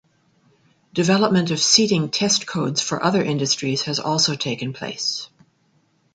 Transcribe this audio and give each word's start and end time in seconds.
Development 0.93 1.51
of 1.51 1.59
seating 1.59 2.09
test 2.09 2.47
codes 2.47 2.81
for 2.81 3.03
other 3.03 3.21
industries 3.23 3.83
has 3.83 3.99
also 3.99 4.35
taken 4.35 4.73
place. 4.73 5.29